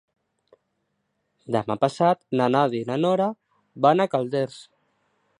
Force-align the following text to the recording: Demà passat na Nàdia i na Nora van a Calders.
Demà 1.55 1.75
passat 1.83 2.21
na 2.41 2.47
Nàdia 2.55 2.85
i 2.85 2.87
na 2.87 2.97
Nora 3.01 3.27
van 3.87 4.05
a 4.07 4.07
Calders. 4.15 4.57